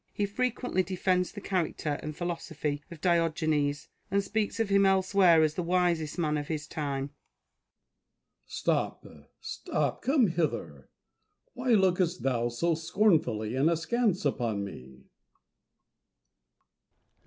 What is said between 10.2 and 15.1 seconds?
hither! Why lookest thou so scornfully and askance upon me